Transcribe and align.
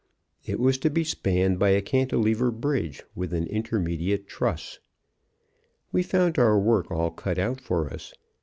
It 0.47 0.59
was 0.59 0.79
to 0.79 0.89
be 0.89 1.03
spanned 1.03 1.59
by 1.59 1.69
a 1.69 1.81
cantilever 1.83 2.49
bridge 2.49 3.03
with 3.13 3.33
an 3.35 3.45
intermediate 3.45 4.27
truss. 4.27 4.79
"We 5.91 6.01
found 6.01 6.39
our 6.39 6.57
work 6.57 6.89
all 6.89 7.11
cut 7.11 7.37
out 7.37 7.61
for 7.61 7.87
us. 7.93 8.11